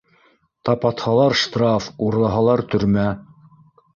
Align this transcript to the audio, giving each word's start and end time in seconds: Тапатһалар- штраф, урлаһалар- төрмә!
Тапатһалар- 0.69 1.35
штраф, 1.41 1.89
урлаһалар- 2.07 2.63
төрмә! 2.75 3.07